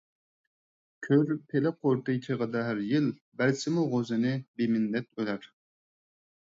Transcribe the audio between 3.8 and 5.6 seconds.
غوزىنى بىمىننەت ئۆلەر.